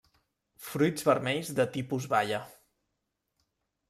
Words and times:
Fruits 0.67 1.03
vermells 1.09 1.51
de 1.59 1.65
tipus 1.75 2.07
baia. 2.13 2.39